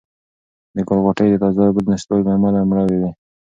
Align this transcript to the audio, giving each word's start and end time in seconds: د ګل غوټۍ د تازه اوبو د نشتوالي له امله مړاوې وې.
د 0.75 0.77
ګل 0.87 0.99
غوټۍ 1.03 1.27
د 1.31 1.35
تازه 1.43 1.61
اوبو 1.67 1.79
د 1.83 1.87
نشتوالي 1.93 2.23
له 2.25 2.31
امله 2.35 2.59
مړاوې 2.69 2.97
وې. 3.01 3.11